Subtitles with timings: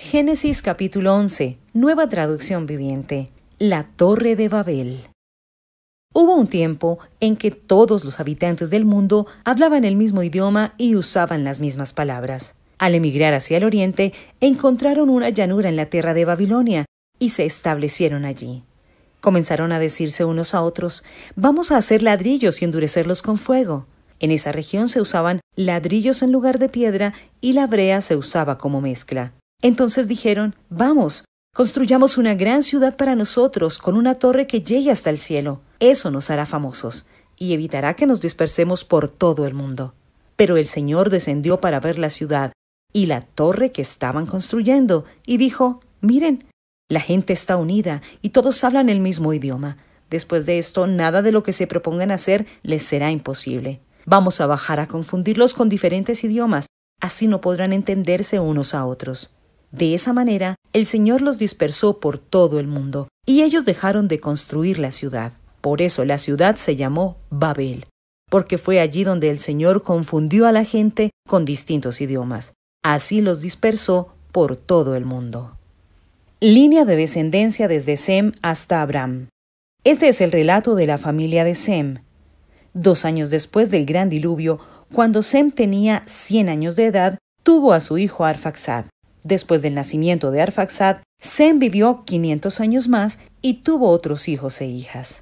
[0.00, 3.30] Génesis capítulo 11, nueva traducción viviente.
[3.58, 5.08] La Torre de Babel.
[6.14, 10.94] Hubo un tiempo en que todos los habitantes del mundo hablaban el mismo idioma y
[10.94, 12.54] usaban las mismas palabras.
[12.78, 16.84] Al emigrar hacia el oriente, encontraron una llanura en la tierra de Babilonia
[17.18, 18.62] y se establecieron allí.
[19.20, 21.02] Comenzaron a decirse unos a otros,
[21.34, 23.88] vamos a hacer ladrillos y endurecerlos con fuego.
[24.20, 28.58] En esa región se usaban ladrillos en lugar de piedra y la brea se usaba
[28.58, 29.32] como mezcla.
[29.60, 35.10] Entonces dijeron, Vamos, construyamos una gran ciudad para nosotros, con una torre que llegue hasta
[35.10, 35.60] el cielo.
[35.80, 39.94] Eso nos hará famosos, y evitará que nos dispersemos por todo el mundo.
[40.36, 42.52] Pero el Señor descendió para ver la ciudad
[42.92, 46.44] y la torre que estaban construyendo, y dijo, Miren,
[46.88, 49.76] la gente está unida y todos hablan el mismo idioma.
[50.08, 53.80] Después de esto, nada de lo que se propongan hacer les será imposible.
[54.06, 56.66] Vamos a bajar a confundirlos con diferentes idiomas,
[57.02, 59.32] así no podrán entenderse unos a otros.
[59.70, 64.20] De esa manera, el Señor los dispersó por todo el mundo, y ellos dejaron de
[64.20, 65.32] construir la ciudad.
[65.60, 67.86] Por eso la ciudad se llamó Babel,
[68.30, 72.54] porque fue allí donde el Señor confundió a la gente con distintos idiomas.
[72.82, 75.56] Así los dispersó por todo el mundo.
[76.40, 79.28] Línea de descendencia desde Sem hasta Abraham.
[79.84, 81.98] Este es el relato de la familia de Sem.
[82.74, 84.60] Dos años después del gran diluvio,
[84.92, 88.86] cuando Sem tenía cien años de edad, tuvo a su hijo Arfaxad.
[89.28, 94.66] Después del nacimiento de Arfaxad, Sem vivió 500 años más y tuvo otros hijos e
[94.66, 95.20] hijas.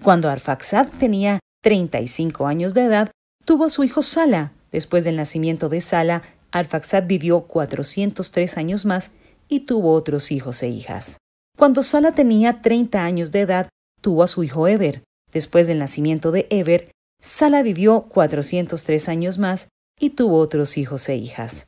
[0.00, 3.10] Cuando Arfaxad tenía 35 años de edad,
[3.44, 4.52] tuvo a su hijo Sala.
[4.70, 9.10] Después del nacimiento de Sala, Arfaxad vivió 403 años más
[9.48, 11.18] y tuvo otros hijos e hijas.
[11.56, 13.68] Cuando Sala tenía 30 años de edad,
[14.00, 15.02] tuvo a su hijo Eber.
[15.32, 19.66] Después del nacimiento de Eber, Sala vivió 403 años más
[19.98, 21.66] y tuvo otros hijos e hijas.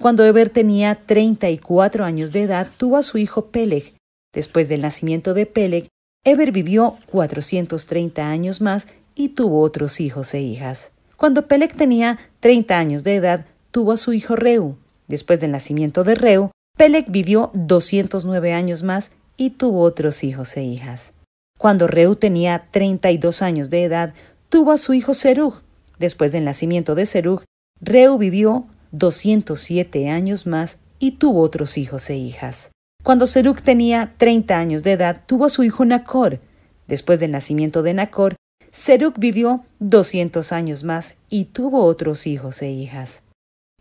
[0.00, 3.94] Cuando Eber tenía 34 años de edad, tuvo a su hijo Peleg.
[4.32, 5.88] Después del nacimiento de Peleg,
[6.24, 10.90] Eber vivió 430 años más y tuvo otros hijos e hijas.
[11.16, 14.76] Cuando Peleg tenía 30 años de edad, tuvo a su hijo Reu.
[15.08, 20.62] Después del nacimiento de Reu, Peleg vivió 209 años más y tuvo otros hijos e
[20.62, 21.14] hijas.
[21.58, 24.12] Cuando Reu tenía 32 años de edad,
[24.50, 25.62] tuvo a su hijo Serug.
[25.98, 27.44] Después del nacimiento de Serug,
[27.80, 28.66] Reu vivió
[28.98, 32.70] 207 años más y tuvo otros hijos e hijas.
[33.02, 36.40] Cuando Serug tenía 30 años de edad, tuvo a su hijo Nacor.
[36.88, 38.36] Después del nacimiento de Nacor,
[38.70, 43.22] Serug vivió 200 años más y tuvo otros hijos e hijas.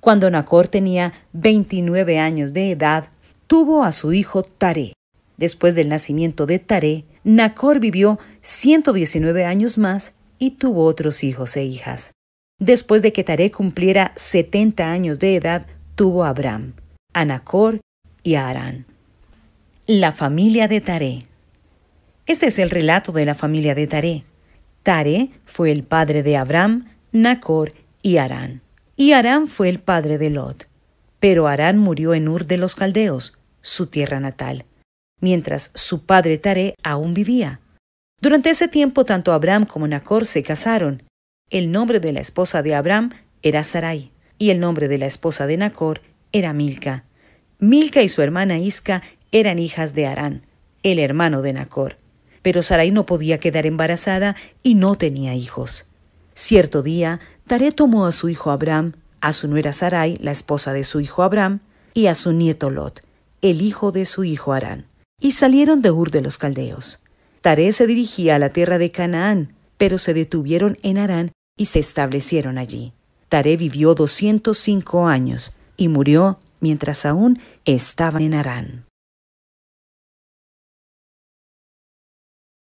[0.02, 3.10] Cuando Nacor tenía 29 años de edad,
[3.48, 4.94] tuvo a su hijo Taré.
[5.38, 11.64] Después del nacimiento de Taré, Nacor vivió 119 años más y tuvo otros hijos e
[11.64, 12.12] hijas.
[12.60, 16.74] Después de que Taré cumpliera 70 años de edad, tuvo a Abraham,
[17.14, 17.82] a Nacor
[18.24, 18.86] y a Arán.
[19.88, 21.26] La familia de Taré.
[22.26, 24.24] Este es el relato de la familia de Taré.
[24.84, 28.62] Taré fue el padre de Abraham, Nacor y Arán.
[28.96, 30.68] Y Arán fue el padre de Lot.
[31.20, 34.66] Pero Arán murió en Ur de los Caldeos, su tierra natal,
[35.20, 37.60] mientras su padre Taré aún vivía.
[38.22, 41.04] Durante ese tiempo tanto Abraham como Nacor se casaron,
[41.50, 43.12] el nombre de la esposa de Abraham
[43.44, 46.02] era Sarai, y el nombre de la esposa de Nacor
[46.32, 47.06] era Milca.
[47.60, 50.46] Milca y su hermana Isca eran hijas de Arán,
[50.84, 51.98] el hermano de Nacor.
[52.42, 55.88] Pero Sarai no podía quedar embarazada y no tenía hijos.
[56.34, 60.84] Cierto día, Taré tomó a su hijo Abraham, a su nuera Sarai, la esposa de
[60.84, 61.60] su hijo Abraham,
[61.94, 63.02] y a su nieto Lot,
[63.42, 64.88] el hijo de su hijo Arán,
[65.20, 67.00] y salieron de Ur de los Caldeos.
[67.42, 71.80] Taré se dirigía a la tierra de Canaán, pero se detuvieron en Arán y se
[71.80, 72.94] establecieron allí.
[73.30, 78.86] Taré vivió 205 años y murió mientras aún estaba en Arán.